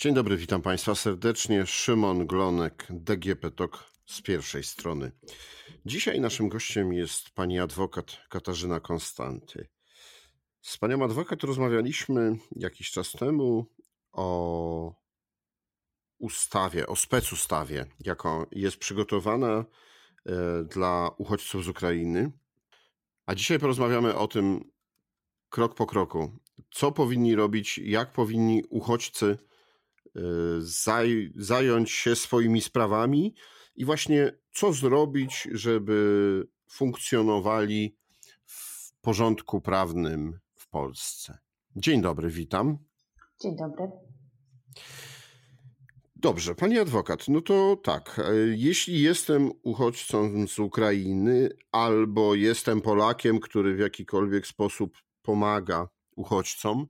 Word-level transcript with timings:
Dzień 0.00 0.14
dobry, 0.14 0.36
witam 0.36 0.62
Państwa 0.62 0.94
serdecznie. 0.94 1.66
Szymon 1.66 2.26
Glonek, 2.26 2.86
DGP 2.90 3.50
TOK 3.50 3.92
z 4.06 4.22
pierwszej 4.22 4.64
strony. 4.64 5.12
Dzisiaj 5.86 6.20
naszym 6.20 6.48
gościem 6.48 6.92
jest 6.92 7.30
pani 7.30 7.58
adwokat 7.58 8.20
Katarzyna 8.28 8.80
Konstanty. 8.80 9.68
Z 10.62 10.78
panią 10.78 11.04
adwokat 11.04 11.42
rozmawialiśmy 11.42 12.36
jakiś 12.56 12.90
czas 12.90 13.12
temu 13.12 13.66
o 14.12 14.94
ustawie, 16.18 16.86
o 16.86 16.96
specustawie, 16.96 17.86
jaką 18.00 18.46
jest 18.52 18.76
przygotowana 18.76 19.64
e, 20.26 20.64
dla 20.64 21.10
uchodźców 21.18 21.64
z 21.64 21.68
Ukrainy. 21.68 22.32
A 23.26 23.34
dzisiaj 23.34 23.58
porozmawiamy 23.58 24.14
o 24.14 24.28
tym 24.28 24.70
krok 25.48 25.74
po 25.74 25.86
kroku. 25.86 26.38
Co 26.70 26.92
powinni 26.92 27.34
robić, 27.34 27.78
jak 27.78 28.12
powinni 28.12 28.62
uchodźcy 28.70 29.49
zaj 30.58 31.32
zająć 31.36 31.90
się 31.90 32.16
swoimi 32.16 32.60
sprawami 32.60 33.34
i 33.76 33.84
właśnie 33.84 34.32
co 34.52 34.72
zrobić, 34.72 35.48
żeby 35.52 36.48
funkcjonowali 36.70 37.96
w 38.44 38.92
porządku 39.00 39.60
prawnym 39.60 40.40
w 40.54 40.68
Polsce. 40.68 41.38
Dzień 41.76 42.02
dobry, 42.02 42.30
witam. 42.30 42.78
Dzień 43.42 43.56
dobry. 43.56 43.90
Dobrze, 46.16 46.54
pani 46.54 46.78
adwokat, 46.78 47.28
no 47.28 47.40
to 47.40 47.76
tak, 47.82 48.18
e, 48.18 48.34
jeśli 48.56 49.00
jestem 49.00 49.50
uchodźcą 49.62 50.46
z 50.46 50.58
Ukrainy 50.58 51.50
albo 51.72 52.34
jestem 52.34 52.80
Polakiem, 52.80 53.40
który 53.40 53.74
w 53.74 53.78
jakikolwiek 53.78 54.46
sposób 54.46 54.96
pomaga 55.22 55.88
uchodźcom, 56.16 56.86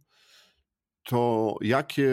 to 1.03 1.55
jakie 1.61 2.11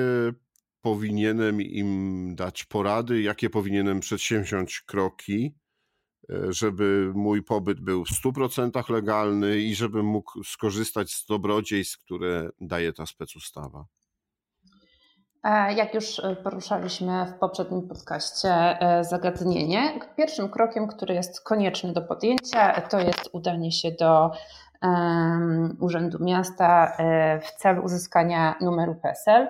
powinienem 0.88 1.62
im 1.62 2.36
dać 2.36 2.66
porady, 2.66 3.22
jakie 3.22 3.50
powinienem 3.50 4.00
przedsięwziąć 4.00 4.82
kroki, 4.82 5.56
e, 6.30 6.54
żeby 6.54 7.12
mój 7.16 7.44
pobyt 7.44 7.80
był 7.80 8.06
w 8.06 8.10
100% 8.10 8.90
legalny 8.90 9.60
i 9.60 9.76
żebym 9.76 10.06
mógł 10.06 10.44
skorzystać 10.44 11.12
z 11.12 11.26
dobrodziejstw, 11.26 11.98
które 11.98 12.50
daje 12.62 12.94
ta 12.94 13.06
specustawa? 13.06 13.86
Jak 15.76 15.94
już 15.94 16.20
e, 16.20 16.36
poruszaliśmy 16.36 17.26
w 17.26 17.40
poprzednim 17.40 17.88
podcaście 17.88 18.50
e, 18.50 19.04
zagadnienie, 19.04 20.00
pierwszym 20.18 20.50
krokiem, 20.50 20.88
który 20.88 21.14
jest 21.14 21.42
konieczny 21.42 21.94
do 21.94 22.02
podjęcia, 22.02 22.82
to 22.82 23.00
jest 23.00 23.30
udanie 23.34 23.72
się 23.72 23.92
do 23.92 24.32
um, 24.82 25.78
Urzędu 25.80 26.24
Miasta 26.24 26.98
w 27.42 27.52
celu 27.52 27.84
uzyskania 27.84 28.56
numeru 28.62 28.96
PESEL. 28.96 29.48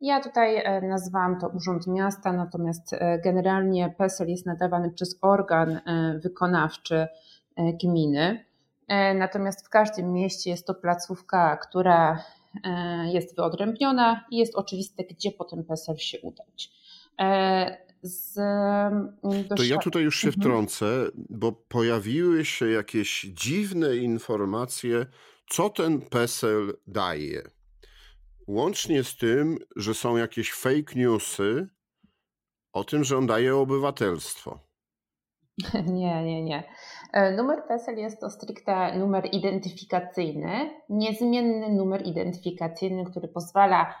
Ja 0.00 0.20
tutaj 0.20 0.62
nazwałam 0.82 1.40
to 1.40 1.48
Urząd 1.48 1.86
Miasta, 1.86 2.32
natomiast 2.32 2.94
generalnie 3.24 3.94
PESEL 3.98 4.28
jest 4.28 4.46
nadawany 4.46 4.90
przez 4.90 5.18
organ 5.22 5.80
wykonawczy 6.22 7.08
gminy. 7.82 8.44
Natomiast 9.14 9.66
w 9.66 9.68
każdym 9.68 10.12
mieście 10.12 10.50
jest 10.50 10.66
to 10.66 10.74
placówka, 10.74 11.56
która 11.56 12.24
E, 12.64 13.12
jest 13.12 13.36
wyodrębniona 13.36 14.24
i 14.30 14.36
jest 14.36 14.54
oczywiste, 14.54 15.04
gdzie 15.04 15.32
po 15.32 15.44
ten 15.44 15.64
PESEL 15.64 15.96
się 15.96 16.20
udać. 16.20 16.70
E, 17.20 17.90
z, 18.02 18.38
mm, 18.38 19.48
to 19.56 19.62
ja 19.62 19.78
tutaj 19.78 20.02
już 20.02 20.16
się 20.18 20.28
mhm. 20.28 20.42
wtrącę, 20.42 20.86
bo 21.14 21.52
pojawiły 21.52 22.44
się 22.44 22.70
jakieś 22.70 23.20
dziwne 23.20 23.96
informacje, 23.96 25.06
co 25.50 25.70
ten 25.70 26.00
PESEL 26.00 26.76
daje. 26.86 27.42
Łącznie 28.48 29.04
z 29.04 29.16
tym, 29.16 29.58
że 29.76 29.94
są 29.94 30.16
jakieś 30.16 30.52
fake 30.52 30.94
newsy 30.96 31.68
o 32.72 32.84
tym, 32.84 33.04
że 33.04 33.18
on 33.18 33.26
daje 33.26 33.56
obywatelstwo. 33.56 34.58
Nie, 35.86 36.24
nie, 36.24 36.42
nie. 36.42 36.64
E, 37.12 37.32
numer 37.32 37.64
PESEL 37.68 37.96
jest 37.96 38.20
to 38.20 38.30
stricte 38.30 38.98
numer 38.98 39.28
identyfikacyjny, 39.32 40.70
niezmienny 40.88 41.68
numer 41.70 42.06
identyfikacyjny, 42.06 43.04
który 43.04 43.28
pozwala, 43.28 43.94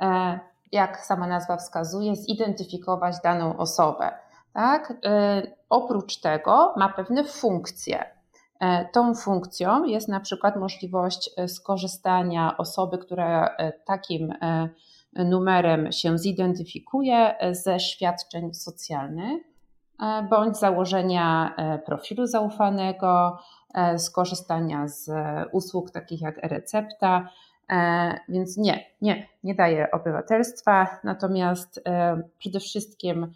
e, 0.00 0.40
jak 0.72 1.00
sama 1.00 1.26
nazwa 1.26 1.56
wskazuje, 1.56 2.16
zidentyfikować 2.16 3.16
daną 3.24 3.56
osobę. 3.56 4.12
Tak? 4.54 4.92
E, 5.04 5.42
oprócz 5.68 6.20
tego 6.20 6.74
ma 6.76 6.88
pewne 6.88 7.24
funkcje. 7.24 8.21
Tą 8.92 9.14
funkcją 9.14 9.84
jest 9.84 10.08
na 10.08 10.20
przykład 10.20 10.56
możliwość 10.56 11.30
skorzystania 11.46 12.56
osoby, 12.58 12.98
która 12.98 13.56
takim 13.84 14.32
numerem 15.12 15.92
się 15.92 16.18
zidentyfikuje 16.18 17.34
ze 17.52 17.80
świadczeń 17.80 18.54
socjalnych 18.54 19.52
E, 20.02 20.22
bądź 20.22 20.58
założenia 20.58 21.54
e, 21.56 21.78
profilu 21.78 22.26
zaufanego, 22.26 23.38
e, 23.74 23.98
skorzystania 23.98 24.88
z 24.88 25.10
usług 25.52 25.90
takich 25.90 26.20
jak 26.20 26.44
e-recepta. 26.44 27.28
Więc 28.28 28.56
nie, 28.56 28.84
nie, 29.00 29.28
nie 29.44 29.54
daje 29.54 29.90
obywatelstwa, 29.90 30.98
natomiast 31.04 31.84
przede 32.38 32.60
wszystkim 32.60 33.32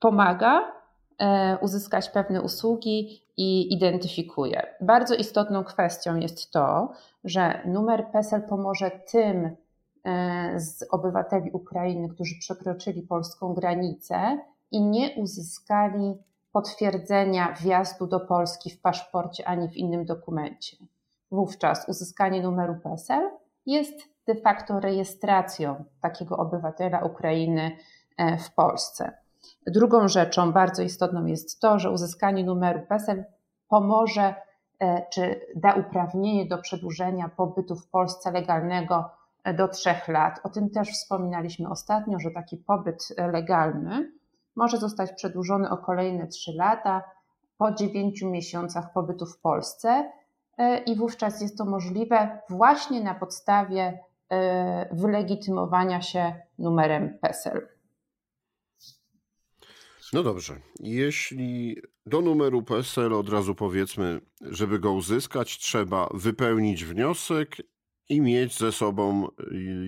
pomaga 0.00 0.72
uzyskać 1.60 2.10
pewne 2.10 2.42
usługi 2.42 3.22
i 3.36 3.74
identyfikuje. 3.74 4.66
Bardzo 4.80 5.14
istotną 5.14 5.64
kwestią 5.64 6.16
jest 6.16 6.50
to, 6.50 6.92
że 7.24 7.62
numer 7.66 8.06
PESEL 8.12 8.42
pomoże 8.42 8.90
tym 8.90 9.56
E, 10.04 10.60
z 10.60 10.84
obywateli 10.90 11.50
Ukrainy, 11.50 12.08
którzy 12.08 12.38
przekroczyli 12.38 13.02
polską 13.02 13.54
granicę 13.54 14.38
i 14.70 14.82
nie 14.82 15.10
uzyskali 15.16 16.14
potwierdzenia 16.52 17.54
wjazdu 17.60 18.06
do 18.06 18.20
Polski 18.20 18.70
w 18.70 18.80
paszporcie 18.80 19.48
ani 19.48 19.68
w 19.68 19.76
innym 19.76 20.04
dokumencie. 20.04 20.76
Wówczas 21.30 21.88
uzyskanie 21.88 22.42
numeru 22.42 22.74
PESEL 22.74 23.30
jest 23.66 23.94
de 24.26 24.34
facto 24.34 24.80
rejestracją 24.80 25.84
takiego 26.00 26.36
obywatela 26.36 27.00
Ukrainy 27.00 27.76
e, 28.16 28.38
w 28.38 28.54
Polsce. 28.54 29.21
Drugą 29.66 30.08
rzeczą 30.08 30.52
bardzo 30.52 30.82
istotną 30.82 31.26
jest 31.26 31.60
to, 31.60 31.78
że 31.78 31.90
uzyskanie 31.90 32.44
numeru 32.44 32.80
PESEL 32.88 33.24
pomoże 33.68 34.34
e, 34.80 35.06
czy 35.12 35.40
da 35.56 35.74
uprawnienie 35.74 36.46
do 36.46 36.58
przedłużenia 36.58 37.28
pobytu 37.28 37.76
w 37.76 37.88
Polsce 37.88 38.30
legalnego 38.30 39.10
do 39.56 39.68
trzech 39.68 40.08
lat. 40.08 40.40
O 40.44 40.48
tym 40.48 40.70
też 40.70 40.88
wspominaliśmy 40.88 41.68
ostatnio, 41.68 42.18
że 42.18 42.30
taki 42.30 42.56
pobyt 42.56 43.14
legalny 43.32 44.12
może 44.56 44.78
zostać 44.78 45.12
przedłużony 45.12 45.70
o 45.70 45.76
kolejne 45.76 46.26
trzy 46.26 46.52
lata 46.52 47.02
po 47.58 47.72
dziewięciu 47.72 48.30
miesiącach 48.30 48.92
pobytu 48.92 49.26
w 49.26 49.38
Polsce 49.38 50.12
e, 50.58 50.78
i 50.78 50.96
wówczas 50.96 51.40
jest 51.40 51.58
to 51.58 51.64
możliwe 51.64 52.38
właśnie 52.50 53.04
na 53.04 53.14
podstawie 53.14 53.98
e, 54.30 54.94
wylegitymowania 54.94 56.02
się 56.02 56.34
numerem 56.58 57.18
PESEL. 57.18 57.68
No 60.12 60.22
dobrze. 60.22 60.60
Jeśli 60.80 61.76
do 62.06 62.20
numeru 62.20 62.62
PESEL 62.62 63.12
od 63.12 63.28
razu 63.28 63.54
powiedzmy, 63.54 64.20
żeby 64.40 64.78
go 64.78 64.92
uzyskać, 64.92 65.58
trzeba 65.58 66.08
wypełnić 66.14 66.84
wniosek 66.84 67.56
i 68.08 68.20
mieć 68.20 68.58
ze 68.58 68.72
sobą 68.72 69.26
y, 69.26 69.30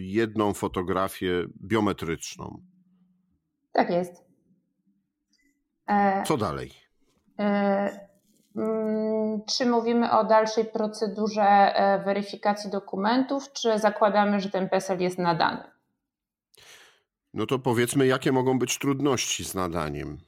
jedną 0.00 0.52
fotografię 0.52 1.44
biometryczną. 1.64 2.62
Tak 3.72 3.90
jest. 3.90 4.24
E, 5.88 6.22
Co 6.22 6.36
dalej? 6.36 6.70
E, 7.38 8.08
mm, 8.56 9.42
czy 9.56 9.66
mówimy 9.66 10.10
o 10.10 10.24
dalszej 10.24 10.64
procedurze 10.64 11.42
e, 11.42 12.04
weryfikacji 12.04 12.70
dokumentów, 12.70 13.52
czy 13.52 13.78
zakładamy, 13.78 14.40
że 14.40 14.50
ten 14.50 14.68
PESEL 14.68 15.00
jest 15.00 15.18
nadany? 15.18 15.73
No 17.34 17.46
to 17.46 17.58
powiedzmy, 17.58 18.06
jakie 18.06 18.32
mogą 18.32 18.58
być 18.58 18.78
trudności 18.78 19.44
z 19.44 19.54
nadaniem? 19.54 20.18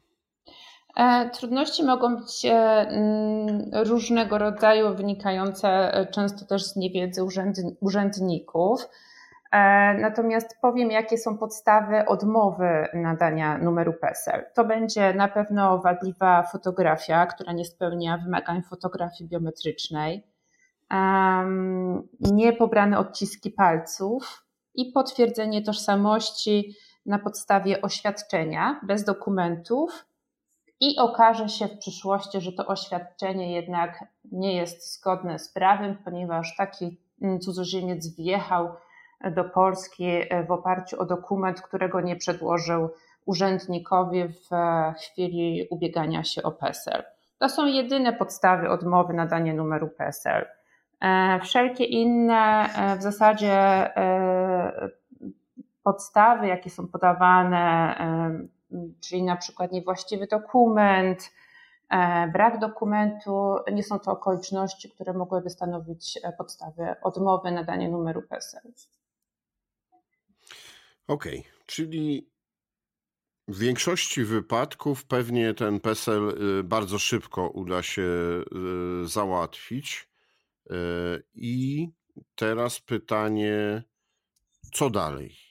E, 0.96 1.30
trudności 1.30 1.84
mogą 1.84 2.16
być 2.16 2.44
e, 2.44 2.50
mm, 2.50 3.70
różnego 3.72 4.38
rodzaju, 4.38 4.94
wynikające 4.94 5.68
e, 5.68 6.06
często 6.06 6.46
też 6.46 6.64
z 6.64 6.76
niewiedzy 6.76 7.22
urzędników. 7.80 8.88
Natomiast 10.00 10.56
powiem, 10.62 10.90
jakie 10.90 11.18
są 11.18 11.38
podstawy 11.38 12.06
odmowy 12.06 12.88
nadania 12.94 13.58
numeru 13.58 13.92
PESEL. 13.92 14.44
To 14.54 14.64
będzie 14.64 15.14
na 15.14 15.28
pewno 15.28 15.78
wadliwa 15.78 16.42
fotografia, 16.42 17.26
która 17.26 17.52
nie 17.52 17.64
spełnia 17.64 18.18
wymagań 18.18 18.62
fotografii 18.62 19.30
biometrycznej, 19.30 20.26
niepobrane 22.20 22.98
odciski 22.98 23.50
palców 23.50 24.44
i 24.74 24.92
potwierdzenie 24.92 25.62
tożsamości 25.62 26.74
na 27.06 27.18
podstawie 27.18 27.82
oświadczenia 27.82 28.80
bez 28.82 29.04
dokumentów 29.04 30.06
i 30.80 30.98
okaże 30.98 31.48
się 31.48 31.68
w 31.68 31.78
przyszłości, 31.78 32.40
że 32.40 32.52
to 32.52 32.66
oświadczenie 32.66 33.52
jednak 33.54 34.04
nie 34.32 34.56
jest 34.56 34.94
zgodne 34.94 35.38
z 35.38 35.52
prawem, 35.52 35.98
ponieważ 36.04 36.56
taki 36.56 37.00
cudzoziemiec 37.40 38.16
wjechał 38.16 38.68
do 39.36 39.44
Polski 39.44 40.06
w 40.48 40.50
oparciu 40.50 41.00
o 41.00 41.06
dokument, 41.06 41.60
którego 41.60 42.00
nie 42.00 42.16
przedłożył 42.16 42.88
urzędnikowi 43.26 44.24
w 44.28 44.48
chwili 44.98 45.66
ubiegania 45.70 46.24
się 46.24 46.42
o 46.42 46.52
PESEL. 46.52 47.04
To 47.38 47.48
są 47.48 47.66
jedyne 47.66 48.12
podstawy 48.12 48.68
odmowy 48.68 49.14
nadania 49.14 49.54
numeru 49.54 49.88
PESEL. 49.88 50.46
E, 51.00 51.40
wszelkie 51.42 51.84
inne 51.84 52.68
e, 52.76 52.96
w 52.96 53.02
zasadzie 53.02 53.52
e, 53.96 54.90
podstawy, 55.86 56.46
jakie 56.46 56.70
są 56.70 56.88
podawane, 56.88 57.94
czyli 59.00 59.22
na 59.22 59.36
przykład 59.36 59.72
niewłaściwy 59.72 60.26
dokument, 60.26 61.32
brak 62.32 62.58
dokumentu, 62.58 63.56
nie 63.72 63.82
są 63.82 63.98
to 63.98 64.10
okoliczności, 64.10 64.90
które 64.90 65.12
mogłyby 65.12 65.50
stanowić 65.50 66.18
podstawę 66.38 66.96
odmowy 67.02 67.50
nadania 67.50 67.88
numeru 67.88 68.22
PESEL. 68.22 68.62
Okej, 71.08 71.38
okay, 71.38 71.52
czyli 71.66 72.30
w 73.48 73.58
większości 73.58 74.24
wypadków 74.24 75.04
pewnie 75.04 75.54
ten 75.54 75.80
PESEL 75.80 76.28
y, 76.60 76.64
bardzo 76.64 76.98
szybko 76.98 77.48
uda 77.48 77.82
się 77.82 78.02
y, 78.02 79.08
załatwić. 79.08 80.08
Y, 80.70 80.74
I 81.34 81.88
teraz 82.34 82.80
pytanie, 82.80 83.82
co 84.72 84.90
dalej? 84.90 85.45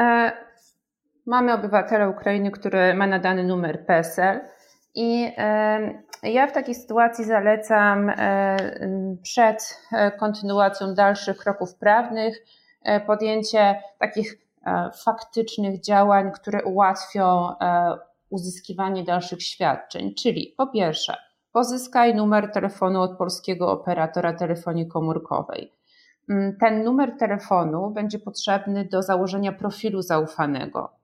E, 0.00 0.32
mamy 1.26 1.52
obywatela 1.52 2.08
Ukrainy, 2.08 2.50
który 2.50 2.94
ma 2.94 3.06
nadany 3.06 3.44
numer 3.44 3.86
PESEL. 3.86 4.40
I 4.94 5.32
e, 5.36 6.02
ja 6.22 6.46
w 6.46 6.52
takiej 6.52 6.74
sytuacji 6.74 7.24
zalecam 7.24 8.10
e, 8.10 8.56
przed 9.22 9.80
kontynuacją 10.18 10.94
dalszych 10.94 11.36
kroków 11.36 11.74
prawnych 11.74 12.44
podjęcie 13.06 13.82
takich 13.98 14.38
faktycznych 15.04 15.80
działań, 15.80 16.32
które 16.32 16.64
ułatwią 16.64 17.54
uzyskiwanie 18.30 19.04
dalszych 19.04 19.42
świadczeń. 19.42 20.14
Czyli 20.14 20.54
po 20.56 20.66
pierwsze, 20.66 21.16
pozyskaj 21.52 22.14
numer 22.14 22.52
telefonu 22.52 23.00
od 23.00 23.18
polskiego 23.18 23.72
operatora 23.72 24.32
telefonii 24.32 24.88
komórkowej. 24.88 25.72
Mm, 26.28 26.56
ten 26.56 26.84
numer 26.84 27.16
telefonu 27.18 27.90
będzie 27.90 28.18
potrzebny 28.18 28.84
do 28.84 29.02
założenia 29.02 29.52
profilu 29.52 30.02
zaufanego. 30.02 31.00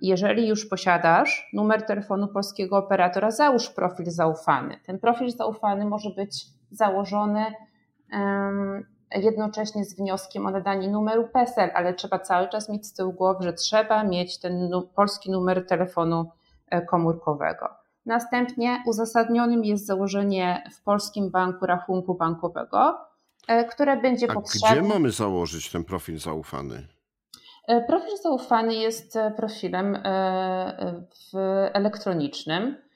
Jeżeli 0.00 0.48
już 0.48 0.66
posiadasz 0.66 1.50
numer 1.52 1.86
telefonu 1.86 2.28
polskiego 2.28 2.76
operatora, 2.78 3.30
załóż 3.30 3.70
profil 3.70 4.10
zaufany. 4.10 4.80
Ten 4.86 4.98
profil 4.98 5.30
zaufany 5.30 5.84
może 5.86 6.10
być 6.10 6.46
założony 6.70 7.44
jednocześnie 9.12 9.84
z 9.84 9.96
wnioskiem 9.96 10.46
o 10.46 10.50
nadanie 10.50 10.88
numeru 10.88 11.28
PESEL, 11.28 11.70
ale 11.74 11.94
trzeba 11.94 12.18
cały 12.18 12.48
czas 12.48 12.68
mieć 12.68 12.86
z 12.86 12.92
tyłu 12.92 13.12
głowy, 13.12 13.44
że 13.44 13.52
trzeba 13.52 14.04
mieć 14.04 14.40
ten 14.40 14.70
polski 14.94 15.30
numer 15.30 15.66
telefonu 15.66 16.30
e, 16.70 16.82
komórkowego. 16.82 17.68
Następnie 18.06 18.82
uzasadnionym 18.86 19.64
jest 19.64 19.86
założenie 19.86 20.62
w 20.72 20.82
polskim 20.82 21.30
banku 21.30 21.66
rachunku 21.66 22.14
bankowego, 22.14 22.98
które 23.70 23.96
będzie 23.96 24.30
A 24.30 24.34
potrzebne. 24.34 24.70
Gdzie 24.70 24.82
mamy 24.82 25.10
założyć 25.10 25.70
ten 25.70 25.84
profil 25.84 26.18
zaufany? 26.18 26.86
E, 27.68 27.84
profil 27.84 28.16
zaufany 28.22 28.74
jest 28.74 29.18
profilem 29.36 29.98
elektronicznym 31.72 32.86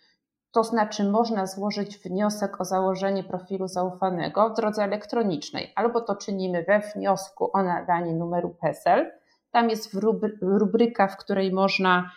to 0.52 0.64
znaczy 0.64 1.05
można 1.05 1.47
złożyć 1.47 1.99
wniosek 1.99 2.61
o 2.61 2.64
założenie 2.64 3.25
profilu 3.25 3.69
zaufanego 3.69 4.50
w 4.50 4.56
drodze 4.56 4.85
elektronicznej. 4.85 5.73
Albo 5.76 6.00
to 6.00 6.17
czynimy 6.17 6.64
we 6.64 6.81
wniosku 6.94 7.50
o 7.52 7.62
nadanie 7.62 8.14
numeru 8.14 8.56
PESEL. 8.61 9.12
Tam 9.50 9.70
jest 9.70 9.97
rubryka, 10.43 11.08
w 11.08 11.17
której 11.17 11.52
można 11.52 12.11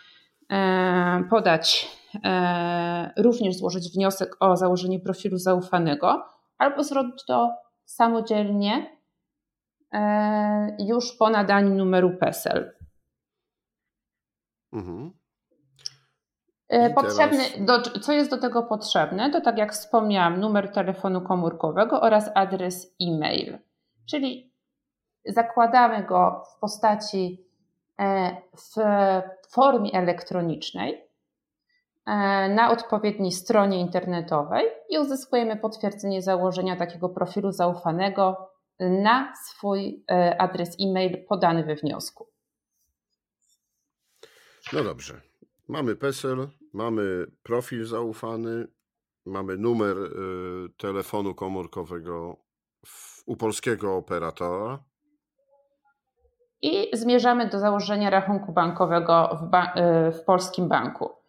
e, 0.50 1.24
podać, 1.30 1.88
e, 2.24 3.12
również 3.16 3.56
złożyć 3.56 3.92
wniosek 3.92 4.36
o 4.40 4.56
założenie 4.56 5.00
profilu 5.00 5.38
zaufanego, 5.38 6.24
albo 6.58 6.84
zrobić 6.84 7.24
to 7.26 7.56
samodzielnie 7.84 8.96
e, 9.92 10.76
już 10.78 11.16
po 11.16 11.30
nadaniu 11.30 11.74
numeru 11.74 12.16
PESEL. 12.16 12.78
Mhm. 14.72 15.12
E, 16.68 16.90
potrzebny, 16.90 17.44
do, 17.58 17.82
co 17.82 18.12
jest 18.12 18.30
do 18.30 18.38
tego 18.38 18.62
potrzebne? 18.62 19.30
To 19.30 19.40
tak 19.40 19.58
jak 19.58 19.72
wspomniałam, 19.72 20.40
numer 20.40 20.72
telefonu 20.72 21.20
komórkowego 21.20 22.00
oraz 22.00 22.30
adres 22.34 22.96
e-mail. 23.02 23.58
Czyli 24.10 24.52
zakładamy 25.26 26.02
go 26.02 26.42
w 26.54 26.60
postaci 26.60 27.46
e, 28.00 28.36
w 28.56 28.74
formie 29.50 29.92
elektronicznej 29.92 31.03
na 32.48 32.70
odpowiedniej 32.70 33.32
stronie 33.32 33.80
internetowej 33.80 34.66
i 34.90 34.98
uzyskujemy 34.98 35.56
potwierdzenie 35.56 36.22
założenia 36.22 36.76
takiego 36.76 37.08
profilu 37.08 37.52
zaufanego 37.52 38.50
na 38.80 39.32
swój 39.46 40.04
adres 40.38 40.76
e-mail 40.80 41.26
podany 41.26 41.64
we 41.64 41.74
wniosku. 41.74 42.26
No 44.72 44.84
dobrze. 44.84 45.20
Mamy 45.68 45.96
PESEL, 45.96 46.48
mamy 46.72 47.26
profil 47.42 47.86
zaufany, 47.86 48.66
mamy 49.26 49.56
numer 49.56 49.96
y, 49.98 50.10
telefonu 50.76 51.34
komórkowego 51.34 52.36
u 53.26 53.36
polskiego 53.36 53.96
operatora. 53.96 54.78
I 56.62 56.96
zmierzamy 56.96 57.48
do 57.48 57.58
założenia 57.58 58.10
rachunku 58.10 58.52
bankowego 58.52 59.38
w, 59.42 59.50
ba 59.50 59.74
w 60.12 60.24
polskim 60.24 60.68
banku. 60.68 61.23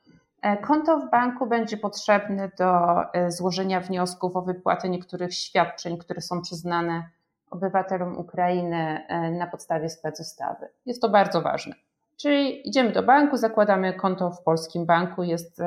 E, 0.45 0.57
konto 0.57 0.99
w 0.99 1.09
banku 1.09 1.47
będzie 1.47 1.77
potrzebne 1.77 2.51
do 2.59 3.01
y, 3.03 3.31
złożenia 3.31 3.81
wniosków 3.81 4.35
o 4.35 4.41
wypłatę 4.41 4.89
niektórych 4.89 5.33
świadczeń, 5.33 5.97
które 5.97 6.21
są 6.21 6.41
przyznane 6.41 7.09
obywatelom 7.51 8.17
Ukrainy 8.17 9.05
e, 9.07 9.31
na 9.31 9.47
podstawie 9.47 9.89
specustawy. 9.89 10.67
Jest 10.85 11.01
to 11.01 11.09
bardzo 11.09 11.41
ważne. 11.41 11.75
Czyli 12.17 12.69
idziemy 12.69 12.91
do 12.91 13.03
banku, 13.03 13.37
zakładamy 13.37 13.93
konto 13.93 14.31
w 14.31 14.43
polskim 14.43 14.85
banku. 14.85 15.23
Jest, 15.23 15.61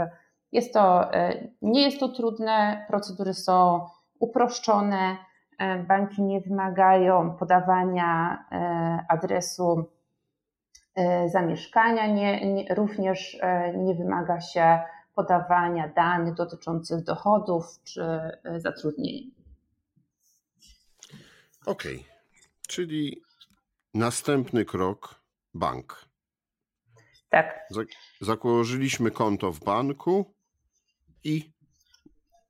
jest 0.52 0.75
to, 0.75 1.14
e, 1.14 1.49
nie 1.62 1.82
jest 1.82 2.00
to 2.00 2.08
trudne, 2.08 2.85
procedury 2.88 3.35
są 3.35 3.87
uproszczone. 4.18 5.16
E, 5.58 5.78
banki 5.78 6.23
nie 6.23 6.40
wymagają 6.40 7.37
podawania 7.37 8.44
e, 8.52 9.04
adresu 9.08 9.98
zamieszkania, 11.26 12.07
nie, 12.07 12.52
nie, 12.55 12.75
również 12.75 13.38
nie 13.75 13.95
wymaga 13.95 14.40
się 14.40 14.78
podawania 15.14 15.88
danych 15.88 16.35
dotyczących 16.35 17.05
dochodów 17.05 17.64
czy 17.85 18.02
zatrudnienia. 18.57 19.31
Okej, 21.67 21.97
okay. 21.97 22.05
czyli 22.69 23.23
następny 23.95 24.64
krok 24.64 25.21
bank. 25.55 26.09
Tak. 27.28 27.69
Założyliśmy 28.21 29.11
konto 29.11 29.52
w 29.52 29.64
banku 29.64 30.35
i 31.25 31.52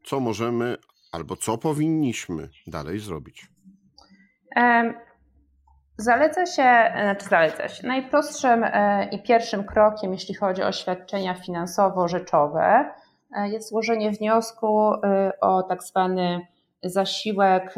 co 0.04 0.20
możemy 0.20 0.76
albo 1.12 1.36
co 1.36 1.58
powinniśmy 1.58 2.48
dalej 2.66 2.98
zrobić? 2.98 3.48
Zaleca 6.00 6.46
się, 6.46 6.92
znaczy 7.02 7.28
zaleca 7.28 7.68
się. 7.68 7.86
Najprostszym 7.86 8.64
e, 8.64 9.08
i 9.12 9.22
pierwszym 9.22 9.64
krokiem, 9.64 10.12
jeśli 10.12 10.34
chodzi 10.34 10.62
o 10.62 10.72
świadczenia 10.72 11.34
finansowo-rzeczowe, 11.34 12.84
e, 13.36 13.48
jest 13.48 13.68
złożenie 13.68 14.10
wniosku 14.10 14.92
e, 14.92 15.32
o 15.40 15.62
tak 15.62 15.82
zwany 15.82 16.46
zasiłek 16.82 17.74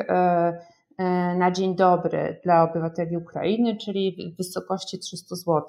na 1.37 1.51
dzień 1.51 1.77
dobry 1.77 2.41
dla 2.45 2.63
obywateli 2.63 3.17
Ukrainy, 3.17 3.77
czyli 3.77 4.33
w 4.35 4.37
wysokości 4.37 4.99
300 4.99 5.37
zł. 5.37 5.65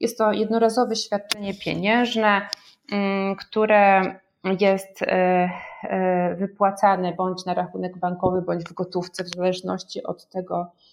Jest 0.00 0.18
to 0.18 0.32
jednorazowe 0.32 0.96
świadczenie 0.96 1.54
pieniężne, 1.54 2.48
mm, 2.92 3.36
które 3.36 4.14
jest 4.60 5.02
e, 5.02 5.50
e, 5.82 6.34
wypłacane 6.34 7.12
bądź 7.12 7.44
na 7.44 7.54
rachunek 7.54 7.98
bankowy, 7.98 8.42
bądź 8.42 8.64
w 8.64 8.72
gotówce, 8.72 9.24
w 9.24 9.28
zależności 9.28 10.02
od 10.02 10.28
tego, 10.28 10.60
e, 10.60 10.83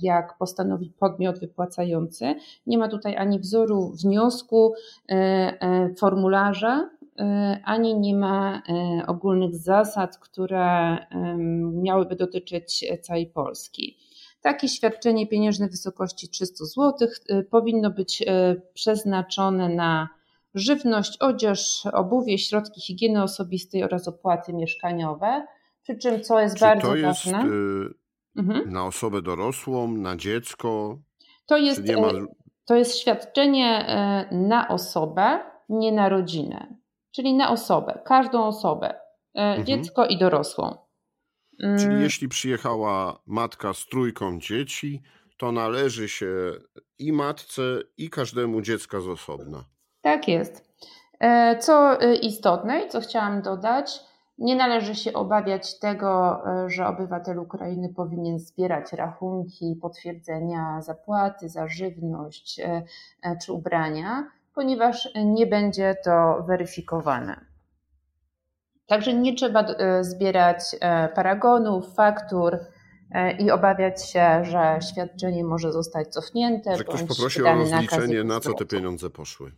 jak 0.00 0.38
postanowi 0.38 0.92
podmiot 0.98 1.40
wypłacający. 1.40 2.34
Nie 2.66 2.78
ma 2.78 2.88
tutaj 2.88 3.16
ani 3.16 3.38
wzoru 3.38 3.92
wniosku, 4.04 4.74
formularza, 5.98 6.90
ani 7.64 7.98
nie 7.98 8.16
ma 8.16 8.62
ogólnych 9.06 9.56
zasad, 9.56 10.18
które 10.18 10.96
miałyby 11.72 12.16
dotyczyć 12.16 12.84
całej 13.02 13.26
Polski. 13.26 13.96
Takie 14.42 14.68
świadczenie 14.68 15.26
pieniężne 15.26 15.68
w 15.68 15.70
wysokości 15.70 16.28
300 16.28 16.64
zł 16.64 17.08
powinno 17.50 17.90
być 17.90 18.24
przeznaczone 18.74 19.68
na 19.68 20.08
żywność, 20.54 21.16
odzież, 21.20 21.86
obuwie, 21.92 22.38
środki 22.38 22.80
higieny 22.80 23.22
osobistej 23.22 23.84
oraz 23.84 24.08
opłaty 24.08 24.52
mieszkaniowe. 24.52 25.46
Przy 25.82 25.98
czym, 25.98 26.22
co 26.22 26.40
jest 26.40 26.54
Czy 26.54 26.60
bardzo 26.60 26.96
jest, 26.96 27.06
ważne. 27.06 27.44
Mhm. 28.36 28.72
na 28.72 28.86
osobę 28.86 29.22
dorosłą, 29.22 29.88
na 29.88 30.16
dziecko? 30.16 30.98
To 31.46 31.56
jest, 31.56 31.88
ma... 31.88 32.08
to 32.64 32.76
jest 32.76 32.98
świadczenie 32.98 33.86
na 34.30 34.68
osobę, 34.68 35.40
nie 35.68 35.92
na 35.92 36.08
rodzinę, 36.08 36.76
czyli 37.10 37.34
na 37.34 37.50
osobę, 37.50 38.02
każdą 38.04 38.44
osobę, 38.44 38.94
mhm. 39.34 39.66
dziecko 39.66 40.06
i 40.06 40.18
dorosłą. 40.18 40.76
Czyli 41.60 41.84
mm. 41.84 42.02
jeśli 42.02 42.28
przyjechała 42.28 43.20
matka 43.26 43.74
z 43.74 43.86
trójką 43.86 44.40
dzieci, 44.40 45.02
to 45.36 45.52
należy 45.52 46.08
się 46.08 46.52
i 46.98 47.12
matce, 47.12 47.62
i 47.96 48.10
każdemu 48.10 48.60
dziecka 48.60 49.00
z 49.00 49.08
osobna. 49.08 49.64
Tak 50.02 50.28
jest. 50.28 50.70
E, 51.20 51.58
co 51.58 52.00
e, 52.00 52.14
istotne 52.14 52.84
i 52.84 52.88
co 52.88 53.00
chciałam 53.00 53.42
dodać, 53.42 54.00
nie 54.40 54.56
należy 54.56 54.94
się 54.94 55.12
obawiać 55.12 55.78
tego, 55.78 56.42
e, 56.46 56.70
że 56.70 56.86
obywatel 56.86 57.38
Ukrainy 57.38 57.88
powinien 57.96 58.38
zbierać 58.38 58.92
rachunki, 58.92 59.78
potwierdzenia 59.82 60.82
zapłaty 60.82 61.48
za 61.48 61.68
żywność 61.68 62.60
czy 63.44 63.52
ubrania, 63.52 64.30
ponieważ 64.54 65.08
nie 65.24 65.46
będzie 65.46 65.96
to 66.04 66.44
weryfikowane. 66.46 67.40
Także 68.86 69.14
nie 69.14 69.34
trzeba 69.34 69.64
zbierać 70.02 70.76
paragonów, 71.14 71.94
faktur, 71.94 72.58
E, 73.10 73.32
i 73.32 73.50
obawiać 73.50 74.10
się, 74.10 74.44
że 74.44 74.78
świadczenie 74.92 75.44
może 75.44 75.72
zostać 75.72 76.08
cofnięte. 76.08 76.76
Że 76.76 76.84
ktoś 76.84 77.02
poprosi 77.02 77.42
o 77.42 77.54
rozliczenie, 77.54 78.24
na 78.24 78.40
co 78.40 78.54
te 78.54 78.64
pieniądze 78.64 79.10
poszły. 79.10 79.52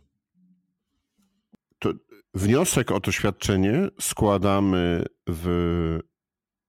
To 1.79 1.89
wniosek 2.33 2.91
o 2.91 2.99
to 2.99 3.11
świadczenie 3.11 3.87
składamy 3.99 5.05
w 5.29 5.99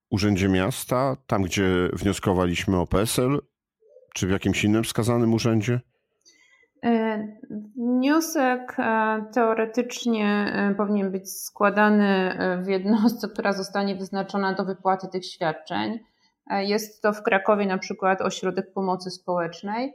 Urzędzie 0.09 0.47
Miasta, 0.47 1.17
tam 1.27 1.43
gdzie 1.43 1.89
wnioskowaliśmy 1.93 2.79
o 2.79 2.87
PESEL, 2.87 3.41
czy 4.13 4.27
w 4.27 4.31
jakimś 4.31 4.63
innym 4.63 4.83
wskazanym 4.83 5.33
urzędzie? 5.33 5.79
E, 6.83 7.27
wniosek 7.77 8.75
e, 8.79 9.25
teoretycznie 9.33 10.53
powinien 10.77 11.11
być 11.11 11.31
składany 11.31 12.37
w 12.63 12.67
jednostce, 12.67 13.27
która 13.29 13.53
zostanie 13.53 13.95
wyznaczona 13.95 14.53
do 14.53 14.65
wypłaty 14.65 15.07
tych 15.07 15.25
świadczeń. 15.25 15.99
E, 16.49 16.65
jest 16.65 17.01
to 17.01 17.13
w 17.13 17.23
Krakowie 17.23 17.65
na 17.65 17.77
przykład 17.77 18.21
ośrodek 18.21 18.73
pomocy 18.73 19.11
społecznej. 19.11 19.93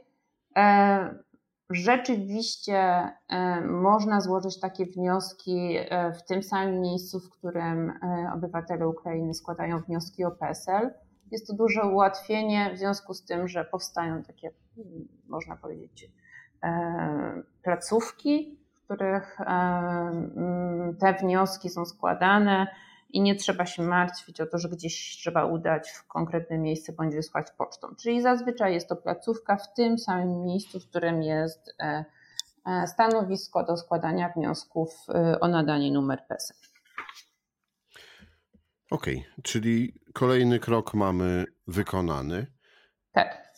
E, 1.71 1.75
rzeczywiście 1.75 2.77
e, 3.29 3.61
można 3.61 4.21
złożyć 4.21 4.59
takie 4.59 4.85
wnioski 4.85 5.77
w 6.19 6.21
tym 6.27 6.43
samym 6.43 6.81
miejscu, 6.81 7.19
w 7.19 7.29
którym 7.29 7.93
obywatele 8.33 8.87
Ukrainy 8.87 9.33
składają 9.33 9.79
wnioski 9.79 10.25
o 10.25 10.31
PESEL. 10.31 10.93
Jest 11.31 11.47
to 11.47 11.53
duże 11.53 11.81
ułatwienie 11.83 12.71
w 12.73 12.77
związku 12.77 13.13
z 13.13 13.25
tym, 13.25 13.47
że 13.47 13.65
powstają 13.65 14.23
takie, 14.23 14.51
można 15.27 15.55
powiedzieć, 15.55 16.11
placówki, 17.63 18.59
w 18.73 18.83
których 18.83 19.37
te 20.99 21.13
wnioski 21.13 21.69
są 21.69 21.85
składane 21.85 22.67
i 23.13 23.21
nie 23.21 23.35
trzeba 23.35 23.65
się 23.65 23.83
martwić 23.83 24.41
o 24.41 24.45
to, 24.45 24.57
że 24.57 24.69
gdzieś 24.69 25.17
trzeba 25.17 25.45
udać 25.45 25.89
w 25.89 26.07
konkretne 26.07 26.57
miejsce 26.57 26.93
bądź 26.93 27.15
wysłać 27.15 27.47
pocztą. 27.57 27.87
Czyli 28.01 28.21
zazwyczaj 28.21 28.73
jest 28.73 28.89
to 28.89 28.95
placówka 28.95 29.55
w 29.57 29.73
tym 29.73 29.99
samym 29.99 30.43
miejscu, 30.43 30.79
w 30.79 30.89
którym 30.89 31.23
jest 31.23 31.75
e, 31.79 32.05
e, 32.65 32.87
stanowisko 32.87 33.63
do 33.65 33.77
składania 33.77 34.29
wniosków 34.29 34.89
e, 35.09 35.39
o 35.39 35.47
nadanie 35.47 35.91
numer 35.91 36.25
PESEL. 36.29 36.57
Okej, 38.91 39.17
okay, 39.17 39.43
czyli 39.43 40.01
kolejny 40.13 40.59
krok 40.59 40.93
mamy 40.93 41.45
wykonany. 41.67 42.47
Tak. 43.11 43.51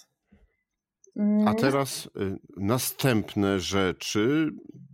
A 1.17 1.21
mm. 1.21 1.55
teraz 1.55 2.09
następne 2.57 3.59
rzeczy, 3.59 4.49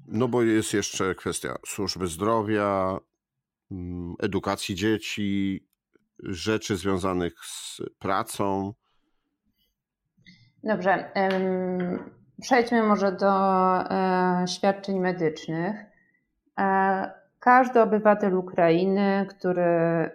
no 0.08 0.28
bo 0.28 0.44
jest 0.44 0.74
jeszcze 0.74 1.16
kwestia 1.16 1.56
służby 1.66 2.08
zdrowia, 2.08 3.00
edukacji 4.20 4.76
dzieci, 4.76 5.66
rzeczy 6.24 6.76
związanych 6.76 7.34
z 7.46 7.82
pracą. 8.00 8.74
Dobrze. 10.64 11.12
Przejdźmy 12.42 12.84
może 12.84 13.12
do 13.12 13.32
e, 13.82 14.46
świadczeń 14.48 15.00
medycznych. 15.00 15.76
E, 16.60 17.12
każdy 17.40 17.82
obywatel 17.82 18.36
Ukrainy, 18.36 19.28
który 19.30 20.10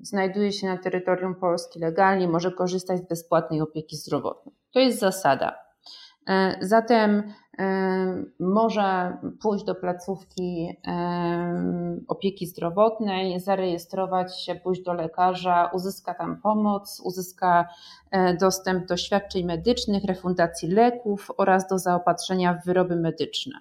znajduje 0.00 0.52
się 0.52 0.66
na 0.66 0.78
terytorium 0.78 1.34
Polski 1.34 1.78
legalnie, 1.80 2.28
może 2.28 2.52
korzystać 2.52 2.98
z 2.98 3.08
bezpłatnej 3.08 3.60
opieki 3.60 3.96
zdrowotnej. 3.96 4.54
To 4.72 4.80
jest 4.80 4.98
zasada. 4.98 5.63
E, 6.28 6.56
zatem 6.60 7.32
może 8.40 9.16
pójść 9.42 9.64
do 9.64 9.74
placówki 9.74 10.68
opieki 12.08 12.46
zdrowotnej, 12.46 13.40
zarejestrować 13.40 14.44
się, 14.44 14.54
pójść 14.54 14.82
do 14.82 14.92
lekarza, 14.92 15.70
uzyska 15.72 16.14
tam 16.14 16.40
pomoc, 16.40 17.00
uzyska 17.04 17.68
e, 18.10 18.36
dostęp 18.36 18.86
do 18.86 18.96
świadczeń 18.96 19.44
medycznych, 19.44 20.04
refundacji 20.04 20.68
leków 20.68 21.30
oraz 21.36 21.68
do 21.68 21.78
zaopatrzenia 21.78 22.54
w 22.54 22.64
wyroby 22.66 22.96
medyczne. 22.96 23.58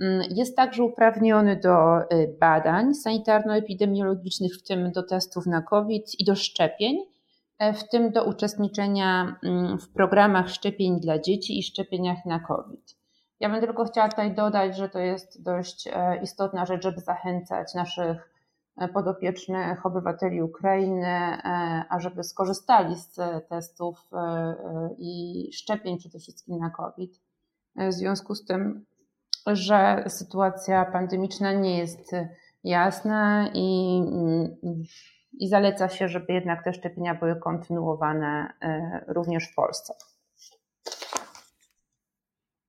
Mm, 0.00 0.22
jest 0.30 0.56
także 0.56 0.82
uprawniony 0.82 1.56
do 1.56 1.98
e, 1.98 2.06
badań 2.40 2.94
sanitarno-epidemiologicznych, 2.94 4.54
w 4.54 4.62
tym 4.62 4.92
do 4.92 5.02
testów 5.02 5.46
na 5.46 5.62
COVID 5.62 6.20
i 6.20 6.24
do 6.24 6.34
szczepień 6.34 6.98
E, 6.98 7.17
w 7.60 7.88
tym 7.88 8.10
do 8.10 8.24
uczestniczenia 8.24 9.36
mm, 9.42 9.78
w 9.78 9.92
programach 9.92 10.50
szczepień 10.50 11.00
dla 11.00 11.18
dzieci 11.18 11.58
i 11.58 11.62
szczepieniach 11.62 12.24
na 12.24 12.40
COVID. 12.40 12.98
Ja 13.40 13.48
bym 13.48 13.60
tylko 13.60 13.84
chciała 13.84 14.08
tutaj 14.08 14.34
dodać, 14.34 14.76
że 14.76 14.88
to 14.88 14.98
jest 14.98 15.42
dość 15.42 15.88
e, 15.92 16.20
istotna 16.22 16.66
rzecz, 16.66 16.82
żeby 16.82 17.00
zachęcać 17.00 17.74
naszych 17.74 18.30
e, 18.76 18.88
podopiecznych 18.88 19.86
obywateli 19.86 20.42
Ukrainy, 20.42 21.38
ażeby 21.90 22.24
skorzystali 22.24 22.96
z 22.96 23.16
testów 23.48 24.08
i 24.98 25.50
szczepień 25.52 25.98
przede 25.98 26.18
wszystkim 26.18 26.58
na 26.58 26.70
COVID. 26.70 27.20
W 27.76 27.92
związku 27.92 28.34
z 28.34 28.44
tym, 28.44 28.84
że 29.46 30.04
sytuacja 30.08 30.84
pandemiczna 30.84 31.52
nie 31.52 31.78
jest 31.78 32.12
jasna 32.64 33.48
i 33.54 33.98
mm, 34.06 34.56
i 35.32 35.48
zaleca 35.48 35.88
się, 35.88 36.08
żeby 36.08 36.32
jednak 36.32 36.64
te 36.64 36.72
szczepienia 36.72 37.14
były 37.14 37.36
kontynuowane 37.36 38.52
e, 38.62 39.04
również 39.08 39.52
w 39.52 39.54
Polsce. 39.54 39.94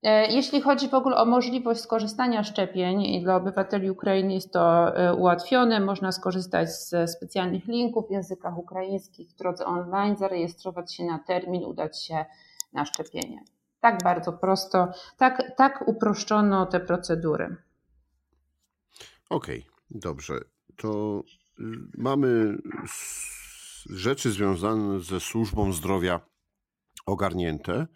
E, 0.04 0.32
jeśli 0.32 0.62
chodzi 0.62 0.90
w 0.90 0.94
ogóle 0.94 1.18
o 1.18 1.26
możliwość 1.26 1.82
skorzystania 1.82 2.44
szczepień 2.44 3.24
dla 3.24 3.36
obywateli 3.36 3.90
Ukrainy, 3.90 4.34
jest 4.34 4.54
to 4.54 4.96
e, 4.98 5.14
ułatwione. 5.14 5.80
Można 5.80 6.12
skorzystać 6.12 6.70
ze 6.70 7.08
specjalnych 7.08 7.66
linków 7.66 8.08
w 8.08 8.12
językach 8.12 8.58
ukraińskich 8.58 9.30
w 9.30 9.36
drodze 9.36 9.66
online, 9.66 10.18
zarejestrować 10.18 10.96
się 10.96 11.04
na 11.04 11.20
termin, 11.20 11.66
udać 11.66 12.04
się 12.04 12.26
na 12.74 12.86
szczepienie. 12.86 13.44
Tak 13.80 14.04
bardzo 14.04 14.34
prosto, 14.34 14.88
tak, 15.18 15.56
tak 15.58 15.84
uproszczono 15.88 16.66
te 16.66 16.80
procedury. 16.80 17.56
Okej, 19.30 19.60
okay, 19.60 19.72
dobrze. 19.92 20.34
To 20.78 21.22
mamy 21.98 22.58
rzeczy 23.90 24.32
związane 24.32 25.00
ze 25.00 25.20
służbą 25.20 25.74
zdrowia 25.74 26.22
ogarnięte. 27.06 27.88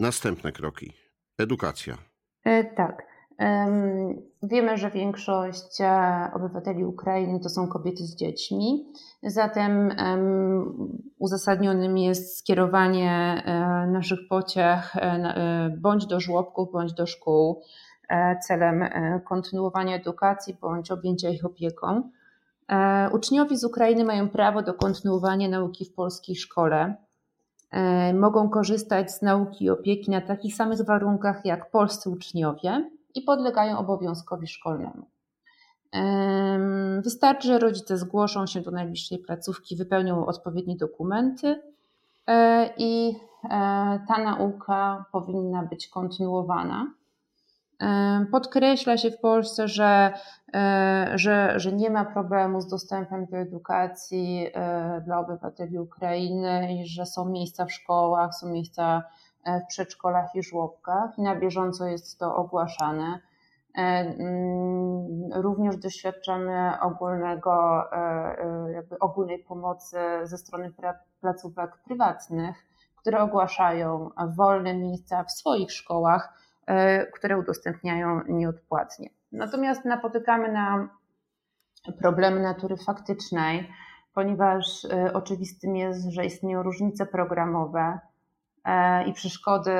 Następne 0.00 0.52
kroki. 0.52 0.92
Edukacja. 1.38 1.98
E, 2.44 2.64
tak. 2.64 3.10
Wiemy, 4.42 4.76
że 4.76 4.90
większość 4.90 5.80
e, 5.80 6.30
obywateli 6.34 6.84
Ukrainy 6.84 7.40
to 7.40 7.48
są 7.48 7.68
kobiety 7.68 8.04
z 8.04 8.16
dziećmi, 8.16 8.92
zatem 9.22 9.90
uzasadnionym 11.18 11.98
jest 11.98 12.38
skierowanie 12.38 13.42
e, 13.46 13.86
naszych 13.86 14.18
pociech 14.28 14.94
bądź 15.78 16.06
do 16.06 16.20
żłobków, 16.20 16.72
bądź 16.72 16.92
do 16.92 17.06
szkół 17.06 17.62
celem 18.42 18.82
e, 18.82 19.20
kontynuowania 19.24 19.96
edukacji 19.96 20.56
bądź 20.60 20.90
objęcia 20.90 21.30
ich 21.30 21.44
opieką. 21.44 22.10
E, 22.68 23.10
uczniowie 23.12 23.56
z 23.56 23.64
Ukrainy 23.64 24.04
mają 24.04 24.28
prawo 24.28 24.62
do 24.62 24.74
kontynuowania 24.74 25.48
nauki 25.48 25.84
w 25.84 25.94
polskiej 25.94 26.36
szkole. 26.36 26.94
Mogą 28.14 28.48
korzystać 28.48 29.12
z 29.12 29.22
nauki 29.22 29.64
i 29.64 29.70
opieki 29.70 30.10
na 30.10 30.20
takich 30.20 30.54
samych 30.54 30.82
warunkach 30.82 31.44
jak 31.44 31.70
polscy 31.70 32.10
uczniowie 32.10 32.90
i 33.14 33.22
podlegają 33.22 33.78
obowiązkowi 33.78 34.46
szkolnemu. 34.46 35.06
Wystarczy, 37.02 37.48
że 37.48 37.58
rodzice 37.58 37.98
zgłoszą 37.98 38.46
się 38.46 38.60
do 38.60 38.70
najbliższej 38.70 39.18
placówki, 39.18 39.76
wypełnią 39.76 40.26
odpowiednie 40.26 40.76
dokumenty 40.76 41.60
i 42.76 43.16
ta 44.08 44.18
nauka 44.24 45.04
powinna 45.12 45.62
być 45.62 45.88
kontynuowana. 45.88 46.86
Podkreśla 48.30 48.96
się 48.96 49.10
w 49.10 49.20
Polsce, 49.20 49.68
że, 49.68 50.12
że, 51.14 51.52
że 51.56 51.72
nie 51.72 51.90
ma 51.90 52.04
problemu 52.04 52.60
z 52.60 52.68
dostępem 52.68 53.26
do 53.26 53.36
edukacji 53.36 54.50
dla 55.04 55.18
obywateli 55.18 55.78
Ukrainy 55.78 56.74
i 56.74 56.86
że 56.86 57.06
są 57.06 57.28
miejsca 57.28 57.64
w 57.66 57.72
szkołach, 57.72 58.34
są 58.34 58.48
miejsca 58.48 59.02
w 59.46 59.68
przedszkolach 59.68 60.34
i 60.34 60.42
żłobkach 60.42 61.18
i 61.18 61.22
na 61.22 61.36
bieżąco 61.36 61.86
jest 61.86 62.18
to 62.18 62.36
ogłaszane. 62.36 63.20
Mm, 63.74 65.32
również 65.34 65.76
doświadczamy 65.76 66.80
ogólnego, 66.80 67.84
jakby 68.74 68.98
ogólnej 68.98 69.38
pomocy 69.38 69.96
ze 70.22 70.38
strony 70.38 70.72
placówek 71.20 71.76
prywatnych, 71.84 72.56
które 72.96 73.22
ogłaszają 73.22 74.10
wolne 74.36 74.74
miejsca 74.74 75.24
w 75.24 75.32
swoich 75.32 75.72
szkołach, 75.72 76.32
e, 76.36 76.39
które 77.14 77.38
udostępniają 77.38 78.20
nieodpłatnie. 78.28 79.10
Natomiast 79.32 79.84
napotykamy 79.84 80.52
na 80.52 80.88
problemy 81.98 82.40
natury 82.40 82.76
faktycznej, 82.76 83.70
ponieważ 84.14 84.84
e, 84.84 85.12
oczywistym 85.12 85.76
jest, 85.76 86.10
że 86.10 86.24
istnieją 86.24 86.62
różnice 86.62 87.06
programowe 87.06 87.98
e, 88.64 89.04
i 89.04 89.12
przeszkody 89.12 89.76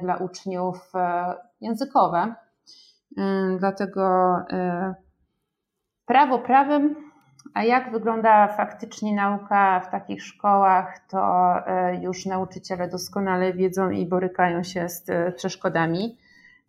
dla 0.00 0.16
uczniów 0.16 0.92
językowe. 1.60 2.34
Dlatego 3.58 4.36
prawo 6.06 6.38
prawem 6.38 7.05
a 7.54 7.64
jak 7.64 7.92
wygląda 7.92 8.48
faktycznie 8.48 9.14
nauka 9.14 9.80
w 9.80 9.90
takich 9.90 10.22
szkołach, 10.22 10.98
to 11.08 11.54
e, 11.66 11.96
już 12.02 12.26
nauczyciele 12.26 12.88
doskonale 12.88 13.52
wiedzą 13.52 13.90
i 13.90 14.06
borykają 14.06 14.62
się 14.62 14.88
z 14.88 15.10
e, 15.10 15.32
przeszkodami. 15.32 16.18